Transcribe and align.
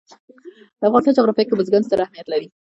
د 0.79 0.81
افغانستان 0.87 1.15
جغرافیه 1.17 1.43
کې 1.47 1.57
بزګان 1.59 1.83
ستر 1.85 1.99
اهمیت 2.03 2.27
لري. 2.29 2.47